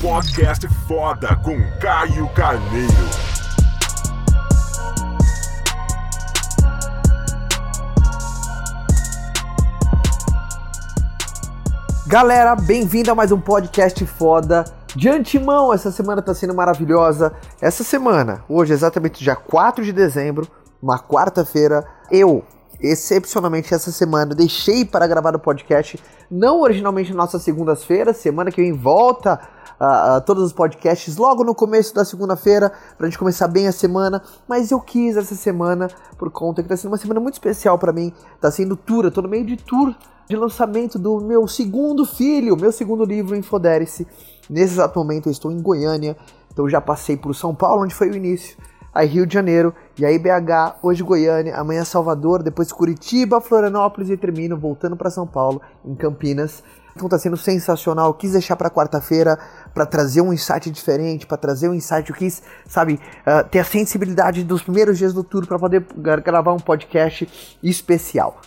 Podcast 0.00 0.68
foda 0.86 1.34
com 1.42 1.58
Caio 1.80 2.28
Carneiro. 2.28 2.92
Galera, 12.06 12.54
bem-vindo 12.54 13.10
a 13.10 13.14
mais 13.16 13.32
um 13.32 13.40
podcast 13.40 14.06
foda. 14.06 14.64
De 14.94 15.08
antemão, 15.08 15.74
essa 15.74 15.90
semana 15.90 16.22
tá 16.22 16.32
sendo 16.32 16.54
maravilhosa. 16.54 17.32
Essa 17.60 17.82
semana, 17.82 18.44
hoje, 18.48 18.72
exatamente 18.72 19.24
dia 19.24 19.34
4 19.34 19.84
de 19.84 19.92
dezembro, 19.92 20.46
uma 20.80 21.00
quarta-feira, 21.00 21.84
eu, 22.08 22.44
excepcionalmente 22.80 23.74
essa 23.74 23.90
semana, 23.90 24.32
deixei 24.32 24.84
para 24.84 25.08
gravar 25.08 25.34
o 25.34 25.40
podcast, 25.40 25.98
não 26.30 26.60
originalmente 26.60 27.10
nas 27.10 27.16
nossas 27.16 27.42
segundas-feiras, 27.42 28.18
semana 28.18 28.52
que 28.52 28.62
vem 28.62 28.72
volta 28.72 29.57
todos 30.26 30.42
os 30.44 30.52
podcasts 30.52 31.16
logo 31.16 31.44
no 31.44 31.54
começo 31.54 31.94
da 31.94 32.04
segunda-feira, 32.04 32.72
pra 32.96 33.06
gente 33.06 33.18
começar 33.18 33.46
bem 33.48 33.68
a 33.68 33.72
semana, 33.72 34.22
mas 34.48 34.70
eu 34.70 34.80
quis 34.80 35.16
essa 35.16 35.34
semana 35.34 35.88
por 36.16 36.30
conta 36.30 36.62
que 36.62 36.68
tá 36.68 36.76
sendo 36.76 36.90
uma 36.90 36.98
semana 36.98 37.20
muito 37.20 37.34
especial 37.34 37.78
para 37.78 37.92
mim, 37.92 38.12
tá 38.40 38.50
sendo 38.50 38.76
tour, 38.76 39.04
eu 39.04 39.10
tô 39.10 39.22
no 39.22 39.28
meio 39.28 39.46
de 39.46 39.56
tour 39.56 39.94
de 40.28 40.36
lançamento 40.36 40.98
do 40.98 41.20
meu 41.20 41.46
segundo 41.46 42.04
filho, 42.04 42.56
meu 42.56 42.72
segundo 42.72 43.04
livro, 43.04 43.36
Infodere-se. 43.36 44.06
Nesse 44.50 44.74
exato 44.74 44.98
momento 44.98 45.28
eu 45.28 45.32
estou 45.32 45.50
em 45.52 45.62
Goiânia, 45.62 46.16
então 46.52 46.68
já 46.68 46.80
passei 46.80 47.16
por 47.16 47.34
São 47.34 47.54
Paulo, 47.54 47.84
onde 47.84 47.94
foi 47.94 48.10
o 48.10 48.16
início, 48.16 48.56
aí 48.92 49.06
Rio 49.06 49.26
de 49.26 49.34
Janeiro, 49.34 49.72
e 49.98 50.04
aí 50.04 50.18
BH, 50.18 50.78
hoje 50.82 51.02
Goiânia, 51.02 51.56
amanhã 51.56 51.84
Salvador, 51.84 52.42
depois 52.42 52.72
Curitiba, 52.72 53.40
Florianópolis 53.40 54.10
e 54.10 54.16
termino 54.16 54.56
voltando 54.58 54.96
para 54.96 55.10
São 55.10 55.26
Paulo, 55.26 55.62
em 55.84 55.94
Campinas. 55.94 56.62
Então 56.98 57.08
tá 57.08 57.16
sendo 57.16 57.36
sensacional, 57.36 58.12
quis 58.12 58.32
deixar 58.32 58.56
para 58.56 58.68
quarta-feira 58.68 59.38
para 59.72 59.86
trazer 59.86 60.20
um 60.20 60.32
insight 60.32 60.68
diferente, 60.68 61.28
para 61.28 61.36
trazer 61.36 61.68
um 61.68 61.74
insight, 61.74 62.10
eu 62.10 62.16
quis, 62.16 62.42
sabe, 62.66 62.94
uh, 63.24 63.48
ter 63.48 63.60
a 63.60 63.64
sensibilidade 63.64 64.42
dos 64.42 64.62
primeiros 64.62 64.98
dias 64.98 65.14
do 65.14 65.22
tour 65.22 65.46
para 65.46 65.60
poder 65.60 65.86
gravar 65.96 66.52
um 66.52 66.58
podcast 66.58 67.28
especial. 67.62 68.40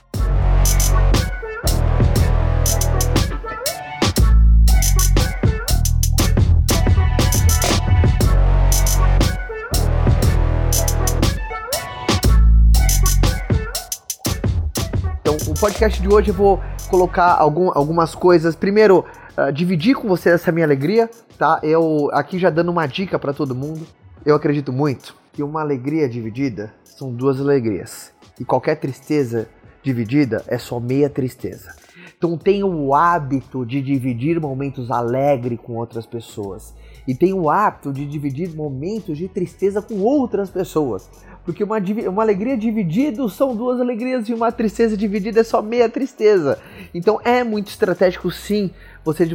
Podcast 15.62 16.02
de 16.02 16.12
hoje 16.12 16.30
eu 16.30 16.34
vou 16.34 16.60
colocar 16.90 17.36
algum, 17.36 17.70
algumas 17.76 18.16
coisas. 18.16 18.56
Primeiro, 18.56 19.06
uh, 19.38 19.54
dividir 19.54 19.96
com 19.96 20.08
você 20.08 20.32
essa 20.32 20.52
minha 20.52 20.66
alegria, 20.66 21.08
tá? 21.38 21.60
Eu 21.62 22.10
aqui 22.14 22.40
já 22.40 22.50
dando 22.50 22.72
uma 22.72 22.88
dica 22.88 23.20
para 23.20 23.32
todo 23.32 23.54
mundo. 23.54 23.86
Eu 24.26 24.36
acredito 24.36 24.74
muito 24.74 25.16
que 25.32 25.44
uma 25.44 25.62
alegria 25.62 26.10
dividida 26.10 26.74
são 26.84 27.14
duas 27.14 27.40
alegrias. 27.40 28.12
E 28.40 28.44
qualquer 28.44 28.78
tristeza 28.78 29.48
dividida 29.84 30.44
é 30.48 30.58
só 30.58 30.80
meia 30.80 31.12
tristeza. 31.12 31.76
Então 32.18 32.36
tenha 32.40 32.66
o 32.66 32.96
hábito 32.96 33.64
de 33.64 33.84
dividir 33.84 34.42
momentos 34.42 34.90
alegres 34.90 35.60
com 35.62 35.76
outras 35.76 36.08
pessoas. 36.08 36.74
E 37.08 37.14
tenha 37.14 37.36
o 37.36 37.52
hábito 37.52 37.94
de 37.94 38.08
dividir 38.08 38.56
momentos 38.56 39.16
de 39.16 39.28
tristeza 39.28 39.80
com 39.80 40.00
outras 40.00 40.50
pessoas. 40.50 41.08
Porque 41.44 41.64
uma, 41.64 41.78
uma 42.10 42.22
alegria 42.22 42.56
dividida 42.56 43.28
são 43.28 43.56
duas 43.56 43.80
alegrias 43.80 44.30
e 44.30 44.34
uma 44.34 44.52
tristeza 44.52 44.96
dividida 44.96 45.40
é 45.40 45.44
só 45.44 45.62
meia 45.62 45.90
tristeza. 45.90 46.60
Então 46.94 47.20
é 47.24 47.44
muito 47.44 47.70
estratégico 47.70 48.30
sim 48.32 48.72
você, 49.04 49.28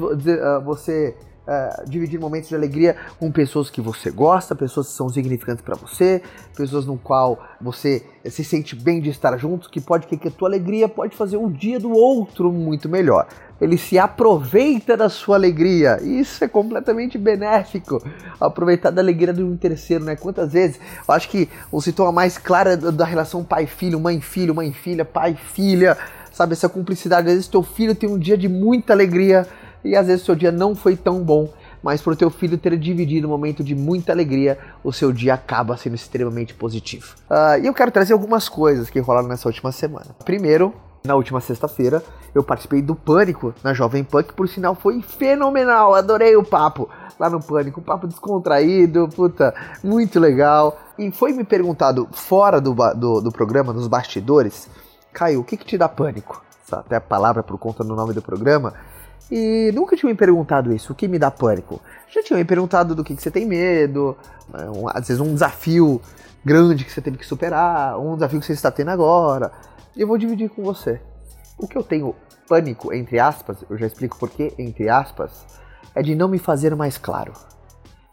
ah, 0.42 0.58
você 0.60 1.16
uh, 1.46 1.88
dividir 1.88 2.18
momentos 2.18 2.48
de 2.48 2.54
alegria 2.54 2.96
com 3.18 3.30
pessoas 3.30 3.70
que 3.70 3.80
você 3.80 4.10
gosta, 4.10 4.54
pessoas 4.54 4.88
que 4.88 4.94
são 4.94 5.08
significantes 5.08 5.64
para 5.64 5.76
você, 5.76 6.22
pessoas 6.56 6.86
no 6.86 6.96
qual 6.98 7.38
você 7.60 8.04
se 8.24 8.42
sente 8.44 8.74
bem 8.74 9.00
de 9.00 9.10
estar 9.10 9.36
junto, 9.38 9.70
que 9.70 9.80
pode 9.80 10.06
que 10.06 10.28
a 10.28 10.30
tua 10.30 10.48
alegria 10.48 10.88
pode 10.88 11.16
fazer 11.16 11.36
o 11.36 11.48
dia 11.48 11.78
do 11.78 11.90
outro 11.90 12.52
muito 12.52 12.88
melhor 12.88 13.26
ele 13.60 13.78
se 13.78 13.98
aproveita 13.98 14.96
da 14.96 15.08
sua 15.08 15.36
alegria. 15.36 15.98
Isso 16.02 16.44
é 16.44 16.48
completamente 16.48 17.16
benéfico. 17.16 18.02
Aproveitar 18.40 18.90
da 18.90 19.00
alegria 19.00 19.32
de 19.32 19.42
um 19.42 19.56
terceiro, 19.56 20.04
né? 20.04 20.14
Quantas 20.14 20.52
vezes? 20.52 20.78
Eu 21.08 21.14
acho 21.14 21.28
que 21.28 21.48
o 21.72 21.80
sintoma 21.80 22.12
mais 22.12 22.36
claro 22.36 22.70
é 22.70 22.76
da 22.76 23.04
relação 23.04 23.42
pai-filho, 23.42 23.98
mãe-filho, 23.98 24.54
mãe-filha, 24.54 25.04
pai-filha. 25.04 25.96
Sabe, 26.32 26.52
essa 26.52 26.68
cumplicidade. 26.68 27.28
Às 27.28 27.34
vezes 27.34 27.48
teu 27.48 27.62
filho 27.62 27.94
tem 27.94 28.08
um 28.08 28.18
dia 28.18 28.36
de 28.36 28.48
muita 28.48 28.92
alegria 28.92 29.46
e 29.86 29.96
às 29.96 30.06
vezes 30.06 30.24
seu 30.24 30.34
dia 30.34 30.52
não 30.52 30.74
foi 30.74 30.96
tão 30.96 31.22
bom. 31.22 31.48
Mas 31.82 32.02
por 32.02 32.16
teu 32.16 32.30
filho 32.30 32.58
ter 32.58 32.76
dividido 32.76 33.28
um 33.28 33.30
momento 33.30 33.62
de 33.62 33.74
muita 33.74 34.12
alegria, 34.12 34.58
o 34.82 34.92
seu 34.92 35.12
dia 35.12 35.34
acaba 35.34 35.76
sendo 35.76 35.94
extremamente 35.94 36.52
positivo. 36.54 37.14
Uh, 37.30 37.62
e 37.62 37.66
eu 37.66 37.74
quero 37.74 37.90
trazer 37.90 38.12
algumas 38.12 38.48
coisas 38.48 38.90
que 38.90 38.98
rolaram 38.98 39.28
nessa 39.28 39.48
última 39.48 39.70
semana. 39.70 40.06
Primeiro, 40.24 40.74
na 41.04 41.14
última 41.14 41.40
sexta-feira, 41.40 42.02
eu 42.34 42.42
participei 42.42 42.82
do 42.82 42.96
Pânico 42.96 43.54
na 43.62 43.72
Jovem 43.72 44.04
que 44.04 44.32
por 44.34 44.48
sinal 44.48 44.74
foi 44.74 45.00
fenomenal. 45.00 45.94
Adorei 45.94 46.34
o 46.36 46.42
papo 46.42 46.88
lá 47.20 47.30
no 47.30 47.40
Pânico, 47.40 47.80
um 47.80 47.84
papo 47.84 48.08
descontraído, 48.08 49.08
puta, 49.14 49.54
muito 49.84 50.18
legal. 50.18 50.76
E 50.98 51.10
foi 51.12 51.32
me 51.32 51.44
perguntado 51.44 52.08
fora 52.10 52.60
do, 52.60 52.74
do, 52.94 53.20
do 53.20 53.30
programa, 53.30 53.72
nos 53.72 53.86
bastidores, 53.86 54.68
Caio, 55.16 55.40
o 55.40 55.44
que, 55.44 55.56
que 55.56 55.64
te 55.64 55.78
dá 55.78 55.88
pânico? 55.88 56.44
Até 56.70 56.96
a 56.96 57.00
palavra 57.00 57.42
por 57.42 57.56
conta 57.56 57.82
do 57.82 57.96
nome 57.96 58.12
do 58.12 58.20
programa. 58.20 58.74
E 59.30 59.72
nunca 59.74 59.96
tinha 59.96 60.08
me 60.08 60.16
perguntado 60.16 60.72
isso, 60.72 60.92
o 60.92 60.94
que 60.94 61.08
me 61.08 61.18
dá 61.18 61.30
pânico? 61.30 61.80
Já 62.08 62.22
tinha 62.22 62.38
me 62.38 62.44
perguntado 62.44 62.94
do 62.94 63.02
que, 63.02 63.16
que 63.16 63.22
você 63.22 63.30
tem 63.30 63.44
medo, 63.44 64.16
às 64.94 65.08
vezes 65.08 65.20
um 65.20 65.32
desafio 65.34 66.00
grande 66.44 66.84
que 66.84 66.92
você 66.92 67.00
teve 67.00 67.18
que 67.18 67.26
superar, 67.26 67.98
um 67.98 68.14
desafio 68.14 68.38
que 68.38 68.46
você 68.46 68.52
está 68.52 68.70
tendo 68.70 68.90
agora. 68.90 69.50
E 69.96 70.00
eu 70.00 70.06
vou 70.06 70.16
dividir 70.16 70.48
com 70.48 70.62
você. 70.62 71.00
O 71.58 71.66
que 71.66 71.76
eu 71.76 71.82
tenho 71.82 72.14
pânico, 72.48 72.92
entre 72.92 73.18
aspas, 73.18 73.64
eu 73.68 73.76
já 73.76 73.86
explico 73.86 74.16
porquê, 74.16 74.54
entre 74.56 74.88
aspas, 74.88 75.44
é 75.94 76.02
de 76.02 76.14
não 76.14 76.28
me 76.28 76.38
fazer 76.38 76.76
mais 76.76 76.96
claro. 76.96 77.32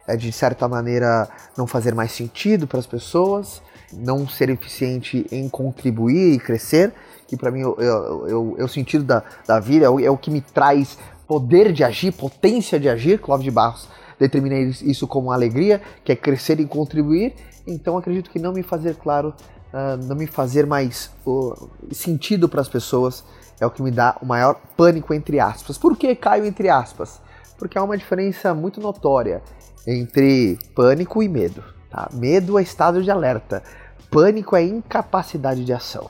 É 0.08 0.16
de 0.16 0.32
certa 0.32 0.68
maneira 0.68 1.30
não 1.56 1.68
fazer 1.68 1.94
mais 1.94 2.12
sentido 2.12 2.66
para 2.66 2.80
as 2.80 2.88
pessoas, 2.88 3.62
não 3.98 4.28
ser 4.28 4.50
eficiente 4.50 5.26
em 5.32 5.48
contribuir 5.50 6.34
e 6.34 6.40
crescer, 6.40 6.94
que 7.28 7.38
para 7.38 7.52
mim 7.52 7.62
é 7.62 8.64
o 8.64 8.68
sentido 8.68 9.04
da, 9.04 9.24
da 9.48 9.60
vida, 9.60 9.86
é 9.86 9.90
o, 9.90 10.00
é 10.00 10.10
o 10.10 10.18
que 10.18 10.30
me 10.30 10.42
traz 10.42 10.98
poder 11.28 11.72
de 11.72 11.84
agir, 11.84 12.12
potência 12.12 12.80
de 12.80 12.90
agir. 12.90 13.20
Clóvis 13.20 13.46
de 13.46 13.52
Barros 13.52 13.88
determina 14.20 14.56
isso 14.56 15.08
como 15.08 15.32
alegria, 15.32 15.82
que 16.04 16.12
é 16.12 16.16
crescer 16.16 16.60
e 16.60 16.66
contribuir. 16.66 17.34
Então 17.66 17.98
acredito 17.98 18.30
que 18.30 18.40
não 18.40 18.54
me 18.54 18.62
fazer 18.62 18.96
claro 18.96 19.34
uh, 19.74 19.98
não 20.06 20.16
me 20.16 20.28
fazer 20.28 20.66
mais 20.66 21.10
uh, 21.26 21.70
sentido 21.92 22.48
para 22.48 22.62
as 22.62 22.70
pessoas 22.70 23.24
é 23.60 23.66
o 23.66 23.72
que 23.72 23.82
me 23.82 23.92
dá 23.92 24.18
o 24.22 24.26
maior 24.26 24.60
pânico 24.76 25.14
entre 25.14 25.40
aspas. 25.40 25.78
Por 25.78 25.98
que 25.98 26.16
caio 26.16 26.46
entre 26.46 26.70
aspas? 26.70 27.22
Porque 27.58 27.78
há 27.78 27.84
uma 27.84 27.98
diferença 27.98 28.54
muito 28.54 28.82
notória 28.82 29.42
entre 29.88 30.58
pânico 30.76 31.24
e 31.24 31.30
medo. 31.30 31.64
Tá? 31.90 32.10
Medo 32.14 32.58
é 32.58 32.64
estado 32.64 33.02
de 33.04 33.12
alerta, 33.12 33.64
pânico 34.14 34.56
é 34.56 34.64
incapacidade 34.64 35.66
de 35.66 35.74
ação. 35.74 36.10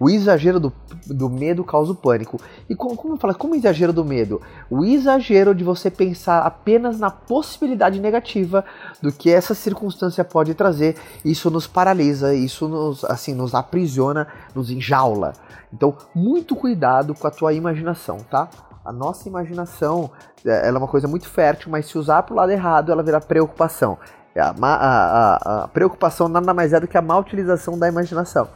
O 0.00 0.08
exagero 0.08 0.60
do, 0.60 0.72
do 1.06 1.28
medo 1.28 1.64
causa 1.64 1.90
o 1.90 1.94
pânico. 1.94 2.40
E 2.70 2.74
como, 2.74 2.94
como 2.94 3.14
eu 3.14 3.18
falo, 3.18 3.34
como 3.34 3.56
exagero 3.56 3.92
do 3.92 4.04
medo? 4.04 4.40
O 4.70 4.84
exagero 4.84 5.52
de 5.52 5.64
você 5.64 5.90
pensar 5.90 6.42
apenas 6.42 7.00
na 7.00 7.10
possibilidade 7.10 8.00
negativa 8.00 8.64
do 9.02 9.10
que 9.10 9.28
essa 9.28 9.54
circunstância 9.54 10.22
pode 10.22 10.54
trazer, 10.54 10.96
isso 11.24 11.50
nos 11.50 11.66
paralisa, 11.66 12.32
isso 12.32 12.68
nos, 12.68 13.04
assim, 13.04 13.34
nos 13.34 13.56
aprisiona, 13.56 14.28
nos 14.54 14.70
enjaula. 14.70 15.32
Então, 15.72 15.96
muito 16.14 16.54
cuidado 16.54 17.12
com 17.12 17.26
a 17.26 17.30
tua 17.30 17.52
imaginação, 17.52 18.18
tá? 18.30 18.48
A 18.84 18.92
nossa 18.92 19.28
imaginação 19.28 20.10
é, 20.46 20.68
ela 20.68 20.78
é 20.78 20.80
uma 20.80 20.88
coisa 20.88 21.08
muito 21.08 21.28
fértil, 21.28 21.70
mas 21.70 21.86
se 21.86 21.98
usar 21.98 22.22
para 22.22 22.32
o 22.32 22.36
lado 22.36 22.52
errado, 22.52 22.92
ela 22.92 23.02
vira 23.02 23.20
preocupação. 23.20 23.98
A, 24.38 24.54
a, 24.60 24.74
a, 24.74 25.64
a 25.64 25.68
preocupação 25.68 26.28
nada 26.28 26.54
mais 26.54 26.72
é 26.72 26.80
do 26.80 26.88
que 26.88 26.96
a 26.96 27.02
má 27.02 27.18
utilização 27.18 27.78
da 27.78 27.88
imaginação. 27.88 28.48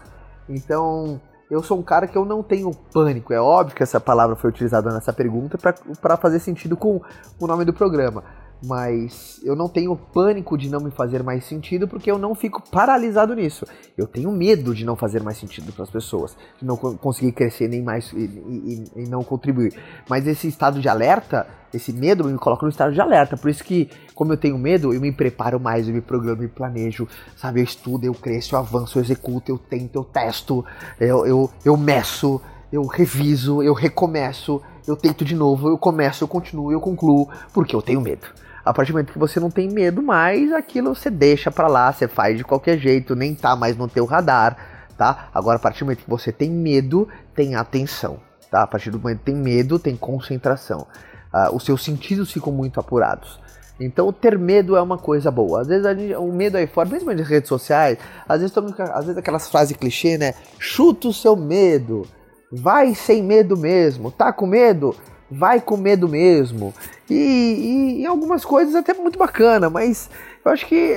Então, 0.49 1.21
eu 1.51 1.63
sou 1.63 1.79
um 1.79 1.83
cara 1.83 2.07
que 2.07 2.17
eu 2.17 2.25
não 2.25 2.43
tenho 2.43 2.71
pânico. 2.93 3.33
É 3.33 3.41
óbvio 3.41 3.77
que 3.77 3.83
essa 3.83 4.01
palavra 4.01 4.37
foi 4.37 4.51
utilizada 4.51 4.93
nessa 4.93 5.13
pergunta 5.13 5.59
para 6.01 6.17
fazer 6.17 6.39
sentido 6.39 6.77
com 6.77 7.01
o 7.39 7.47
nome 7.47 7.65
do 7.65 7.73
programa 7.73 8.23
mas 8.65 9.41
eu 9.43 9.57
não 9.57 9.69
tenho 9.69 9.97
pânico 9.97 10.57
de 10.57 10.69
não 10.69 10.81
me 10.81 10.91
fazer 10.91 11.23
mais 11.23 11.45
sentido 11.45 11.89
porque 11.89 12.11
eu 12.11 12.19
não 12.19 12.35
fico 12.35 12.63
paralisado 12.71 13.35
nisso. 13.35 13.67
Eu 13.99 14.07
tenho 14.07 14.31
medo 14.31 14.75
de 14.75 14.85
não 14.85 14.95
fazer 14.95 15.21
mais 15.21 15.37
sentido 15.37 15.73
para 15.73 15.83
as 15.83 15.91
pessoas, 15.91 16.37
de 16.61 16.65
não 16.65 16.77
conseguir 16.77 17.33
crescer 17.33 17.69
nem 17.69 17.83
mais 17.83 18.13
e, 18.13 18.17
e, 18.17 18.85
e, 19.03 19.09
não 19.09 19.25
contribuir. 19.25 19.75
Mas 20.09 20.27
esse 20.27 20.47
estado 20.47 20.81
de 20.81 20.89
alerta, 20.89 21.47
esse 21.75 21.93
medo 21.93 22.25
me 22.25 22.39
coloca 22.39 22.65
no 22.65 22.71
estado 22.71 22.93
de 22.93 23.01
alerta. 23.01 23.37
Por 23.37 23.51
isso 23.51 23.65
que, 23.65 23.91
como 24.15 24.33
eu 24.33 24.37
tenho 24.37 24.57
medo, 24.57 24.95
eu 24.95 25.01
me 25.01 25.11
preparo 25.11 25.59
mais, 25.59 25.89
eu 25.89 25.95
me 25.95 26.01
programo, 26.01 26.45
eu 26.45 26.49
planejo, 26.49 27.09
sabe? 27.37 27.61
Eu 27.61 27.65
estudo, 27.65 28.05
eu 28.05 28.15
cresço, 28.15 28.55
eu 28.55 28.61
avanço, 28.61 28.99
eu 28.99 29.03
executo, 29.03 29.51
eu 29.51 29.59
tento, 29.59 29.97
eu 29.97 30.05
testo, 30.05 30.65
eu, 31.01 31.27
eu, 31.27 31.51
eu 31.65 31.77
meço, 31.77 32.41
eu 32.73 32.87
reviso, 32.87 33.61
eu 33.61 33.75
recomeço, 33.75 34.63
eu 34.87 34.97
tento 34.97 35.25
de 35.25 35.35
novo, 35.35 35.69
eu 35.69 35.77
começo, 35.77 36.23
eu 36.23 36.29
continuo, 36.29 36.73
eu 36.73 36.81
concluo, 36.81 37.29
porque 37.53 37.75
eu 37.75 37.83
tenho 37.83 38.01
medo. 38.01 38.42
A 38.65 38.73
partir 38.73 38.93
do 38.93 38.95
momento 38.95 39.13
que 39.13 39.19
você 39.19 39.41
não 39.41 39.51
tem 39.51 39.69
medo 39.69 40.03
mais, 40.03 40.53
aquilo 40.53 40.95
você 40.95 41.11
deixa 41.11 41.51
para 41.51 41.67
lá, 41.67 41.93
você 41.93 42.07
faz 42.07 42.37
de 42.37 42.45
qualquer 42.45 42.79
jeito, 42.79 43.17
nem 43.17 43.35
tá 43.35 43.57
mais 43.57 43.77
no 43.77 43.89
teu 43.89 44.05
radar, 44.05 44.57
tá? 44.97 45.29
Agora, 45.35 45.57
a 45.57 45.61
partir 45.61 45.81
do 45.81 45.87
momento 45.87 46.05
que 46.05 46.11
você 46.11 46.31
tem 46.31 46.51
medo, 46.51 47.09
tem 47.35 47.57
atenção, 47.57 48.21
tá? 48.51 48.63
A 48.63 48.67
partir 48.67 48.91
do 48.91 49.01
momento 49.01 49.19
que 49.19 49.25
tem 49.25 49.35
medo, 49.35 49.79
tem 49.79 49.97
concentração. 49.97 50.87
Uh, 51.35 51.57
os 51.57 51.65
seus 51.65 51.83
sentidos 51.83 52.31
ficam 52.31 52.53
muito 52.53 52.79
apurados. 52.79 53.41
Então, 53.81 54.13
ter 54.13 54.39
medo 54.39 54.77
é 54.77 54.83
uma 54.83 54.99
coisa 54.99 55.31
boa. 55.31 55.63
Às 55.63 55.67
vezes 55.67 55.85
gente, 55.99 56.15
o 56.15 56.33
medo 56.33 56.57
aí 56.57 56.67
fora, 56.69 56.89
principalmente 56.89 57.21
nas 57.21 57.29
redes 57.29 57.49
sociais, 57.49 57.99
às 58.29 58.41
vezes, 58.41 58.55
todo 58.55 58.73
às 58.79 59.05
vezes 59.07 59.19
aquelas 59.19 59.51
frases 59.51 59.77
clichê, 59.77 60.17
né? 60.17 60.35
Chuta 60.59 61.09
o 61.09 61.13
seu 61.13 61.35
medo. 61.35 62.07
Vai 62.53 62.95
sem 62.95 63.23
medo 63.23 63.57
mesmo. 63.57 64.11
Tá 64.11 64.33
com 64.33 64.47
medo? 64.47 64.95
Vai 65.33 65.61
com 65.61 65.77
medo 65.77 66.09
mesmo. 66.09 66.75
E, 67.09 67.15
e, 67.15 68.01
e 68.03 68.07
algumas 68.07 68.45
coisas 68.45 68.75
até 68.75 68.95
muito 68.95 69.19
bacana, 69.19 69.69
mas 69.69 70.09
eu 70.45 70.51
acho 70.51 70.67
que 70.67 70.95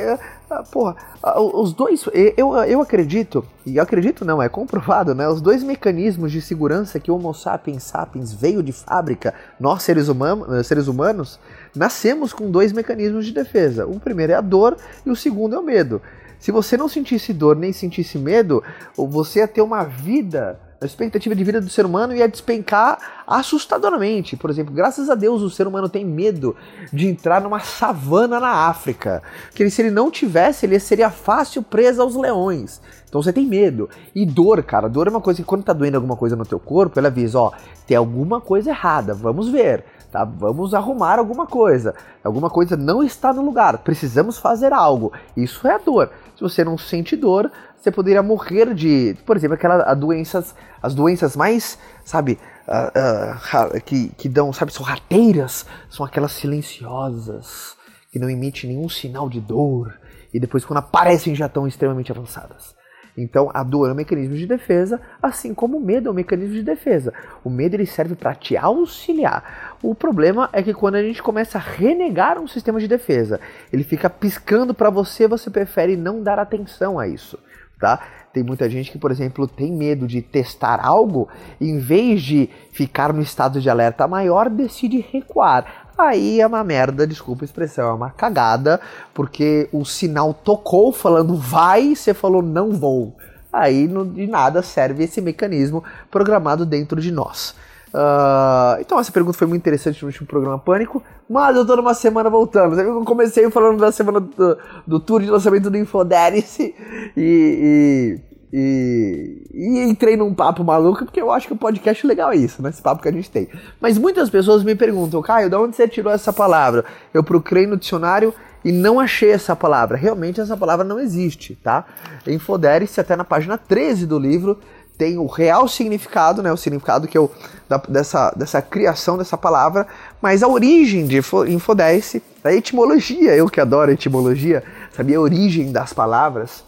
ah, 0.49 0.63
porra, 0.63 0.95
ah, 1.23 1.41
os 1.41 1.73
dois, 1.73 2.05
eu, 2.37 2.55
eu 2.55 2.81
acredito, 2.81 3.43
e 3.65 3.79
acredito 3.79 4.23
não, 4.23 4.41
é 4.41 4.47
comprovado, 4.47 5.15
né? 5.15 5.27
Os 5.27 5.41
dois 5.41 5.63
mecanismos 5.63 6.31
de 6.31 6.41
segurança 6.41 6.99
que 6.99 7.09
o 7.09 7.15
Homo 7.15 7.33
sapiens 7.33 7.83
sapiens 7.83 8.31
veio 8.31 8.61
de 8.61 8.71
fábrica, 8.71 9.33
nós 9.59 9.81
seres, 9.83 10.07
humanos, 10.07 10.51
eh, 10.53 10.63
seres 10.63 10.87
humanos, 10.87 11.39
nascemos 11.75 12.31
com 12.31 12.49
dois 12.49 12.71
mecanismos 12.71 13.25
de 13.25 13.33
defesa. 13.33 13.87
O 13.87 13.99
primeiro 13.99 14.33
é 14.33 14.35
a 14.35 14.41
dor 14.41 14.77
e 15.05 15.09
o 15.09 15.15
segundo 15.15 15.55
é 15.55 15.59
o 15.59 15.63
medo. 15.63 16.01
Se 16.39 16.51
você 16.51 16.77
não 16.77 16.87
sentisse 16.87 17.33
dor 17.33 17.55
nem 17.55 17.73
sentisse 17.73 18.19
medo, 18.19 18.63
você 18.95 19.39
ia 19.39 19.47
ter 19.47 19.61
uma 19.61 19.83
vida 19.83 20.59
a 20.79 20.85
expectativa 20.85 21.33
de 21.33 21.43
vida 21.43 21.61
do 21.61 21.69
ser 21.69 21.85
humano 21.85 22.15
ia 22.15 22.27
despencar 22.27 23.23
assustadoramente. 23.25 24.35
Por 24.35 24.49
exemplo, 24.49 24.73
graças 24.73 25.09
a 25.09 25.15
Deus 25.15 25.41
o 25.41 25.49
ser 25.49 25.67
humano 25.67 25.87
tem 25.87 26.05
medo 26.05 26.55
de 26.91 27.07
entrar 27.07 27.41
numa 27.41 27.59
savana 27.59 28.39
na 28.39 28.67
África. 28.67 29.23
Que 29.53 29.69
se 29.69 29.81
ele 29.81 29.91
não 29.91 30.11
tivesse, 30.11 30.65
ele 30.65 30.79
seria 30.79 31.09
fácil 31.09 31.63
preso 31.63 32.01
aos 32.01 32.15
leões. 32.15 32.81
Então 33.07 33.21
você 33.21 33.31
tem 33.31 33.47
medo. 33.47 33.89
E 34.13 34.25
dor, 34.25 34.61
cara, 34.63 34.89
dor 34.89 35.07
é 35.07 35.09
uma 35.09 35.21
coisa 35.21 35.41
que 35.41 35.47
quando 35.47 35.63
tá 35.63 35.73
doendo 35.73 35.97
alguma 35.97 36.17
coisa 36.17 36.35
no 36.35 36.45
teu 36.45 36.59
corpo, 36.59 36.99
ela 36.99 37.07
avisa, 37.07 37.39
ó, 37.39 37.51
tem 37.87 37.95
alguma 37.95 38.41
coisa 38.41 38.69
errada, 38.69 39.13
vamos 39.13 39.49
ver. 39.49 39.85
Tá? 40.15 40.23
Vamos 40.23 40.73
arrumar 40.73 41.19
alguma 41.19 41.45
coisa. 41.45 41.93
Alguma 42.23 42.49
coisa 42.49 42.77
não 42.77 43.03
está 43.03 43.33
no 43.33 43.43
lugar. 43.43 43.79
Precisamos 43.79 44.37
fazer 44.37 44.71
algo. 44.71 45.11
Isso 45.35 45.67
é 45.67 45.75
a 45.75 45.77
dor. 45.77 46.09
Se 46.37 46.41
você 46.41 46.63
não 46.63 46.77
sente 46.77 47.17
dor, 47.17 47.51
você 47.77 47.91
poderia 47.91 48.23
morrer 48.23 48.73
de, 48.73 49.17
por 49.25 49.35
exemplo, 49.35 49.55
aquelas 49.55 49.97
doenças, 49.97 50.55
as 50.81 50.95
doenças 50.95 51.35
mais, 51.35 51.77
sabe, 52.05 52.39
uh, 52.65 53.75
uh, 53.75 53.81
que, 53.81 54.07
que 54.17 54.29
dão, 54.29 54.53
sabe, 54.53 54.71
sorrateiras, 54.71 55.65
são 55.89 56.05
aquelas 56.05 56.31
silenciosas, 56.31 57.75
que 58.09 58.17
não 58.17 58.29
emitem 58.29 58.69
nenhum 58.69 58.87
sinal 58.87 59.27
de 59.27 59.41
dor, 59.41 59.99
e 60.33 60.39
depois 60.39 60.63
quando 60.63 60.79
aparecem 60.79 61.35
já 61.35 61.47
estão 61.47 61.67
extremamente 61.67 62.09
avançadas. 62.09 62.73
Então, 63.17 63.49
a 63.53 63.63
dor 63.63 63.89
é 63.89 63.93
um 63.93 63.95
mecanismo 63.95 64.35
de 64.35 64.45
defesa, 64.45 65.01
assim 65.21 65.53
como 65.53 65.77
o 65.77 65.81
medo 65.81 66.09
é 66.09 66.11
um 66.11 66.15
mecanismo 66.15 66.53
de 66.55 66.63
defesa. 66.63 67.13
O 67.43 67.49
medo 67.49 67.75
ele 67.75 67.85
serve 67.85 68.15
para 68.15 68.35
te 68.35 68.57
auxiliar. 68.57 69.77
O 69.81 69.95
problema 69.95 70.49
é 70.51 70.61
que 70.61 70.73
quando 70.73 70.95
a 70.95 71.03
gente 71.03 71.23
começa 71.23 71.57
a 71.57 71.61
renegar 71.61 72.39
um 72.39 72.47
sistema 72.47 72.79
de 72.79 72.87
defesa, 72.87 73.39
ele 73.71 73.83
fica 73.83 74.09
piscando 74.09 74.73
para 74.73 74.89
você, 74.89 75.27
você 75.27 75.49
prefere 75.49 75.95
não 75.95 76.21
dar 76.21 76.39
atenção 76.39 76.99
a 76.99 77.07
isso 77.07 77.39
tá? 77.79 78.01
Tem 78.33 78.43
muita 78.43 78.69
gente 78.69 78.91
que, 78.91 78.97
por 78.97 79.11
exemplo, 79.11 79.47
tem 79.47 79.71
medo 79.71 80.07
de 80.07 80.21
testar 80.21 80.79
algo, 80.83 81.29
em 81.59 81.77
vez 81.77 82.21
de 82.21 82.49
ficar 82.71 83.13
no 83.13 83.21
estado 83.21 83.61
de 83.61 83.69
alerta 83.69 84.07
maior, 84.07 84.49
decide 84.49 84.99
recuar. 84.99 85.84
Aí 85.97 86.41
é 86.41 86.47
uma 86.47 86.63
merda, 86.63 87.07
desculpa 87.07 87.43
a 87.43 87.45
expressão, 87.45 87.89
é 87.89 87.93
uma 87.93 88.09
cagada, 88.09 88.81
porque 89.13 89.69
o 89.71 89.85
sinal 89.85 90.33
tocou 90.33 90.91
falando 90.91 91.35
vai, 91.37 91.95
você 91.95 92.13
falou 92.13 92.41
não 92.41 92.71
vou. 92.71 93.15
Aí 93.51 93.87
de 93.87 94.27
nada 94.27 94.61
serve 94.61 95.05
esse 95.05 95.21
mecanismo 95.21 95.83
programado 96.11 96.65
dentro 96.65 96.99
de 96.99 97.11
nós. 97.11 97.55
Uh, 97.95 98.75
então 98.81 98.99
essa 98.99 99.09
pergunta 99.09 99.37
foi 99.37 99.47
muito 99.47 99.61
interessante 99.61 100.01
no 100.01 100.09
último 100.09 100.27
programa 100.27 100.59
Pânico, 100.59 101.01
mas 101.29 101.55
eu 101.55 101.65
tô 101.65 101.77
numa 101.77 101.93
semana 101.93 102.29
voltando. 102.29 102.77
Eu 102.77 103.05
comecei 103.05 103.49
falando 103.49 103.79
da 103.79 103.89
semana 103.89 104.19
do, 104.19 104.57
do 104.85 104.99
tour 104.99 105.21
de 105.21 105.29
lançamento 105.29 105.69
do 105.69 105.77
Infoderice 105.77 106.75
e, 107.15 108.19
e, 108.51 108.57
e, 108.57 109.44
e, 109.55 109.79
entrei 109.83 110.17
num 110.17 110.33
papo 110.33 110.63
maluco, 110.63 111.05
porque 111.05 111.21
eu 111.21 111.31
acho 111.31 111.47
que 111.47 111.53
o 111.53 111.57
podcast 111.57 112.05
legal 112.05 112.31
é 112.31 112.35
isso, 112.35 112.61
né? 112.61 112.69
Esse 112.69 112.81
papo 112.81 113.01
que 113.01 113.07
a 113.07 113.11
gente 113.11 113.31
tem. 113.31 113.47
Mas 113.79 113.97
muitas 113.97 114.29
pessoas 114.29 114.63
me 114.63 114.75
perguntam, 114.75 115.21
Caio, 115.21 115.49
de 115.49 115.55
onde 115.55 115.75
você 115.75 115.87
tirou 115.87 116.11
essa 116.11 116.33
palavra? 116.33 116.83
Eu 117.13 117.23
procurei 117.23 117.65
no 117.65 117.77
dicionário 117.77 118.33
e 118.65 118.71
não 118.71 118.99
achei 118.99 119.31
essa 119.31 119.55
palavra. 119.55 119.95
Realmente 119.95 120.41
essa 120.41 120.57
palavra 120.57 120.83
não 120.83 120.99
existe, 120.99 121.55
tá? 121.55 121.85
Infoderice, 122.27 122.99
até 122.99 123.15
na 123.15 123.23
página 123.23 123.57
13 123.57 124.05
do 124.05 124.19
livro, 124.19 124.59
tem 124.97 125.17
o 125.17 125.25
real 125.25 125.67
significado, 125.67 126.41
né, 126.41 126.51
o 126.51 126.57
significado 126.57 127.07
que 127.07 127.17
eu 127.17 127.31
da, 127.67 127.77
dessa, 127.77 128.31
dessa 128.31 128.61
criação 128.61 129.17
dessa 129.17 129.37
palavra, 129.37 129.87
mas 130.21 130.41
a 130.41 130.47
origem 130.47 131.05
de 131.05 131.21
infodesse, 131.47 132.23
a 132.43 132.53
etimologia, 132.53 133.35
eu 133.35 133.49
que 133.49 133.59
adoro 133.59 133.91
etimologia, 133.91 134.63
sabia 134.95 135.17
a 135.17 135.21
origem 135.21 135.71
das 135.71 135.91
palavras, 135.91 136.63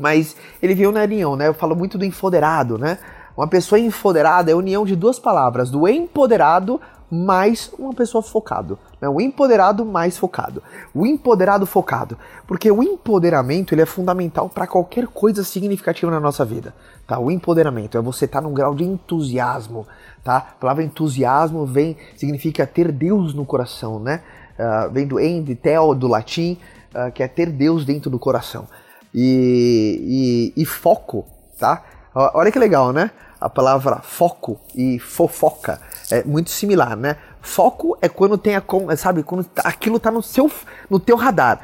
mas 0.00 0.34
ele 0.62 0.74
veio 0.74 0.90
na 0.90 1.02
união, 1.02 1.36
né? 1.36 1.46
Eu 1.46 1.54
falo 1.54 1.76
muito 1.76 1.98
do 1.98 2.04
empoderado, 2.04 2.78
né? 2.78 2.98
Uma 3.36 3.46
pessoa 3.46 3.78
empoderada 3.78 4.50
é 4.50 4.54
a 4.54 4.56
união 4.56 4.84
de 4.84 4.96
duas 4.96 5.18
palavras, 5.18 5.70
do 5.70 5.86
empoderado 5.86 6.80
mais 7.10 7.72
uma 7.78 7.92
pessoa 7.92 8.22
focado. 8.22 8.78
Né? 9.00 9.08
O 9.08 9.20
empoderado 9.20 9.84
mais 9.84 10.16
focado. 10.16 10.62
O 10.94 11.04
empoderado 11.04 11.66
focado. 11.66 12.16
Porque 12.46 12.70
o 12.70 12.82
empoderamento 12.82 13.74
ele 13.74 13.82
é 13.82 13.86
fundamental 13.86 14.48
para 14.48 14.66
qualquer 14.66 15.06
coisa 15.08 15.42
significativa 15.42 16.10
na 16.10 16.20
nossa 16.20 16.44
vida. 16.44 16.72
Tá? 17.06 17.18
O 17.18 17.30
empoderamento 17.30 17.98
é 17.98 18.00
você 18.00 18.26
estar 18.26 18.40
tá 18.40 18.46
num 18.46 18.54
grau 18.54 18.74
de 18.74 18.84
entusiasmo. 18.84 19.86
Tá? 20.22 20.36
A 20.36 20.40
palavra 20.40 20.84
entusiasmo 20.84 21.66
vem, 21.66 21.96
significa 22.16 22.66
ter 22.66 22.92
Deus 22.92 23.34
no 23.34 23.44
coração. 23.44 23.98
Né? 23.98 24.22
Uh, 24.58 24.90
vem 24.92 25.06
do 25.06 25.18
end, 25.18 25.52
tel, 25.56 25.94
do 25.94 26.06
latim, 26.06 26.58
uh, 26.94 27.10
que 27.10 27.22
é 27.22 27.28
ter 27.28 27.50
Deus 27.50 27.84
dentro 27.84 28.08
do 28.08 28.18
coração. 28.18 28.66
E, 29.14 30.52
e, 30.56 30.62
e 30.62 30.64
foco, 30.64 31.26
tá? 31.58 31.82
Olha 32.14 32.50
que 32.50 32.58
legal, 32.58 32.92
né? 32.92 33.10
A 33.40 33.48
palavra 33.48 34.00
foco 34.02 34.60
e 34.74 34.98
fofoca 34.98 35.80
é 36.10 36.22
muito 36.24 36.50
similar, 36.50 36.96
né? 36.96 37.16
Foco 37.40 37.96
é 38.02 38.08
quando 38.08 38.36
tem 38.36 38.54
a 38.54 38.62
sabe, 38.96 39.22
quando 39.22 39.44
tá, 39.44 39.62
aquilo 39.64 39.98
tá 39.98 40.10
no 40.10 40.22
seu 40.22 40.50
no 40.88 41.00
teu 41.00 41.16
radar. 41.16 41.60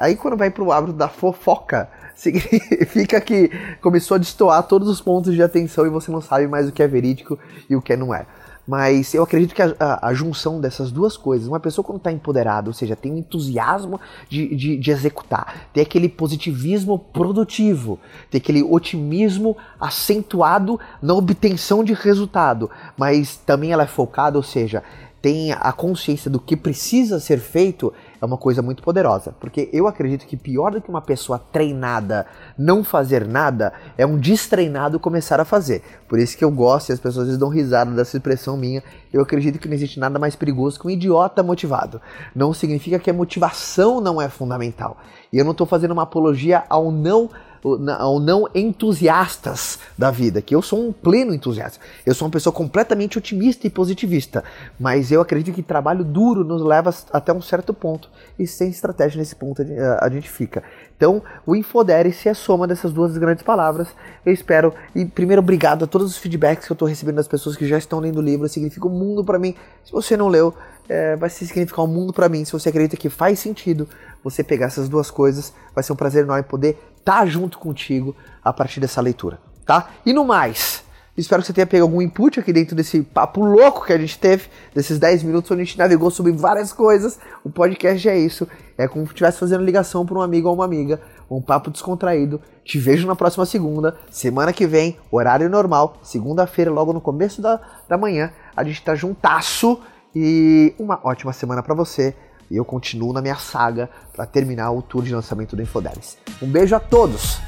Aí 0.00 0.16
quando 0.16 0.36
vai 0.36 0.50
pro 0.50 0.70
hábito 0.70 0.92
da 0.92 1.08
fofoca, 1.08 1.88
significa 2.14 3.20
que 3.20 3.50
começou 3.80 4.16
a 4.16 4.18
destoar 4.18 4.62
todos 4.64 4.88
os 4.88 5.00
pontos 5.00 5.34
de 5.34 5.42
atenção 5.42 5.86
e 5.86 5.90
você 5.90 6.10
não 6.10 6.20
sabe 6.20 6.46
mais 6.46 6.68
o 6.68 6.72
que 6.72 6.82
é 6.82 6.86
verídico 6.86 7.38
e 7.68 7.74
o 7.74 7.82
que 7.82 7.96
não 7.96 8.14
é. 8.14 8.26
Mas 8.66 9.12
eu 9.12 9.22
acredito 9.22 9.54
que 9.54 9.60
a, 9.60 9.74
a, 9.78 10.08
a, 10.08 10.14
junção 10.14 10.60
dessas 10.60 10.90
duas 10.90 11.16
coisas, 11.16 11.46
uma 11.46 11.60
pessoa 11.60 11.84
quando 11.84 11.98
está 11.98 12.10
empoderada, 12.10 12.70
ou 12.70 12.74
seja, 12.74 12.96
tem 12.96 13.12
um 13.12 13.18
entusiasmo 13.18 14.00
de, 14.28 14.54
de, 14.56 14.76
de, 14.78 14.90
executar, 14.90 15.68
tem 15.72 15.82
aquele 15.82 16.08
positivismo 16.08 16.98
produtivo, 16.98 17.98
tem 18.30 18.38
aquele 18.38 18.62
otimismo 18.62 19.56
acentuado 19.78 20.80
na 21.02 21.12
obtenção 21.12 21.84
de 21.84 21.92
resultado, 21.92 22.70
mas 22.96 23.36
também 23.36 23.70
ela 23.70 23.82
é 23.82 23.86
focada, 23.86 24.38
ou 24.38 24.42
seja, 24.42 24.82
tem 25.24 25.52
a 25.52 25.72
consciência 25.72 26.30
do 26.30 26.38
que 26.38 26.54
precisa 26.54 27.18
ser 27.18 27.38
feito 27.38 27.90
é 28.20 28.26
uma 28.26 28.36
coisa 28.36 28.60
muito 28.60 28.82
poderosa. 28.82 29.34
Porque 29.40 29.70
eu 29.72 29.86
acredito 29.86 30.26
que 30.26 30.36
pior 30.36 30.72
do 30.72 30.82
que 30.82 30.90
uma 30.90 31.00
pessoa 31.00 31.38
treinada 31.38 32.26
não 32.58 32.84
fazer 32.84 33.26
nada 33.26 33.72
é 33.96 34.04
um 34.04 34.18
destreinado 34.18 35.00
começar 35.00 35.40
a 35.40 35.44
fazer. 35.46 35.82
Por 36.06 36.18
isso 36.18 36.36
que 36.36 36.44
eu 36.44 36.50
gosto 36.50 36.90
e 36.90 36.92
as 36.92 37.00
pessoas 37.00 37.24
vezes 37.24 37.40
dão 37.40 37.48
risada 37.48 37.92
dessa 37.92 38.18
expressão 38.18 38.54
minha. 38.54 38.82
Eu 39.10 39.22
acredito 39.22 39.58
que 39.58 39.66
não 39.66 39.74
existe 39.74 39.98
nada 39.98 40.18
mais 40.18 40.36
perigoso 40.36 40.78
que 40.78 40.86
um 40.86 40.90
idiota 40.90 41.42
motivado. 41.42 42.02
Não 42.36 42.52
significa 42.52 42.98
que 42.98 43.08
a 43.08 43.14
motivação 43.14 44.02
não 44.02 44.20
é 44.20 44.28
fundamental. 44.28 44.98
E 45.32 45.38
eu 45.38 45.44
não 45.46 45.52
estou 45.52 45.66
fazendo 45.66 45.92
uma 45.92 46.02
apologia 46.02 46.64
ao 46.68 46.92
não 46.92 47.30
ou 47.64 48.20
não 48.20 48.46
entusiastas 48.54 49.78
da 49.96 50.10
vida, 50.10 50.42
que 50.42 50.54
eu 50.54 50.60
sou 50.60 50.86
um 50.86 50.92
pleno 50.92 51.32
entusiasta. 51.34 51.80
Eu 52.04 52.14
sou 52.14 52.26
uma 52.26 52.32
pessoa 52.32 52.52
completamente 52.52 53.16
otimista 53.16 53.66
e 53.66 53.70
positivista, 53.70 54.44
mas 54.78 55.10
eu 55.10 55.22
acredito 55.22 55.54
que 55.54 55.62
trabalho 55.62 56.04
duro 56.04 56.44
nos 56.44 56.62
leva 56.62 56.94
até 57.10 57.32
um 57.32 57.40
certo 57.40 57.72
ponto 57.72 58.10
e 58.38 58.46
sem 58.46 58.68
estratégia 58.68 59.18
nesse 59.18 59.34
ponto 59.34 59.62
a 60.00 60.08
gente 60.10 60.28
fica. 60.28 60.62
Então, 60.96 61.22
o 61.44 61.56
Infodere-se 61.56 62.28
é 62.28 62.32
a 62.32 62.34
soma 62.34 62.68
dessas 62.68 62.92
duas 62.92 63.18
grandes 63.18 63.42
palavras. 63.42 63.88
Eu 64.24 64.32
espero, 64.32 64.72
e 64.94 65.04
primeiro, 65.04 65.42
obrigado 65.42 65.84
a 65.84 65.86
todos 65.88 66.08
os 66.08 66.16
feedbacks 66.16 66.66
que 66.66 66.72
eu 66.72 66.74
estou 66.74 66.86
recebendo 66.86 67.16
das 67.16 67.26
pessoas 67.26 67.56
que 67.56 67.66
já 67.66 67.76
estão 67.76 67.98
lendo 67.98 68.18
o 68.18 68.22
livro. 68.22 68.48
Significa 68.48 68.86
um 68.86 68.90
mundo 68.90 69.24
para 69.24 69.38
mim. 69.38 69.56
Se 69.84 69.90
você 69.90 70.16
não 70.16 70.28
leu, 70.28 70.54
é, 70.88 71.16
vai 71.16 71.30
significar 71.30 71.84
um 71.84 71.88
mundo 71.88 72.12
para 72.12 72.28
mim. 72.28 72.44
Se 72.44 72.52
você 72.52 72.68
acredita 72.68 72.96
que 72.96 73.08
faz 73.08 73.38
sentido 73.38 73.88
você 74.22 74.42
pegar 74.42 74.66
essas 74.66 74.88
duas 74.88 75.10
coisas, 75.10 75.52
vai 75.74 75.82
ser 75.82 75.92
um 75.92 75.96
prazer 75.96 76.24
enorme 76.24 76.42
poder 76.42 76.78
estar 76.98 77.20
tá 77.20 77.26
junto 77.26 77.58
contigo 77.58 78.14
a 78.42 78.52
partir 78.52 78.80
dessa 78.80 79.00
leitura, 79.00 79.38
tá? 79.64 79.90
E 80.04 80.12
no 80.12 80.24
mais, 80.24 80.84
Espero 81.16 81.42
que 81.42 81.46
você 81.46 81.52
tenha 81.52 81.66
pego 81.66 81.84
algum 81.84 82.02
input 82.02 82.40
aqui 82.40 82.52
dentro 82.52 82.74
desse 82.74 83.00
papo 83.00 83.44
louco 83.44 83.86
que 83.86 83.92
a 83.92 83.98
gente 83.98 84.18
teve, 84.18 84.48
desses 84.74 84.98
10 84.98 85.22
minutos 85.22 85.48
onde 85.48 85.62
a 85.62 85.64
gente 85.64 85.78
navegou 85.78 86.10
sobre 86.10 86.32
várias 86.32 86.72
coisas. 86.72 87.20
O 87.44 87.50
podcast 87.50 88.08
é 88.08 88.18
isso. 88.18 88.48
É 88.76 88.88
como 88.88 89.04
se 89.04 89.12
estivesse 89.12 89.38
fazendo 89.38 89.62
ligação 89.62 90.04
para 90.04 90.18
um 90.18 90.22
amigo 90.22 90.48
ou 90.48 90.54
uma 90.56 90.64
amiga. 90.64 91.00
Um 91.30 91.40
papo 91.40 91.70
descontraído. 91.70 92.40
Te 92.64 92.80
vejo 92.80 93.06
na 93.06 93.14
próxima 93.14 93.46
segunda. 93.46 93.96
Semana 94.10 94.52
que 94.52 94.66
vem, 94.66 94.98
horário 95.08 95.48
normal. 95.48 95.98
Segunda-feira, 96.02 96.72
logo 96.72 96.92
no 96.92 97.00
começo 97.00 97.40
da, 97.40 97.60
da 97.88 97.96
manhã. 97.96 98.32
A 98.56 98.64
gente 98.64 98.82
tá 98.82 98.96
juntasso. 98.96 99.80
E 100.14 100.74
uma 100.78 101.00
ótima 101.02 101.32
semana 101.32 101.62
para 101.62 101.74
você. 101.74 102.14
E 102.50 102.56
eu 102.56 102.64
continuo 102.64 103.12
na 103.12 103.22
minha 103.22 103.36
saga 103.36 103.88
para 104.12 104.26
terminar 104.26 104.70
o 104.70 104.82
tour 104.82 105.02
de 105.02 105.14
lançamento 105.14 105.56
do 105.56 105.62
Infodelis. 105.62 106.18
Um 106.42 106.46
beijo 106.46 106.76
a 106.76 106.80
todos! 106.80 107.40